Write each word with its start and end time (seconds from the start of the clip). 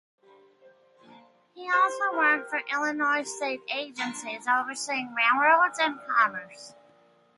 He 1.53 1.69
also 1.71 2.17
worked 2.17 2.49
for 2.49 2.59
Illinois 2.73 3.21
state 3.21 3.59
agencies 3.71 4.47
overseeing 4.47 5.13
railroads 5.13 5.77
and 5.79 5.99
commerce. 6.09 6.73